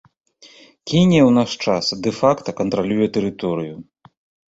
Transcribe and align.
Кенія 0.91 1.19
ў 1.25 1.31
наш 1.37 1.51
час 1.65 1.85
дэ-факта 2.07 2.49
кантралюе 2.61 3.07
тэрыторыю. 3.19 3.75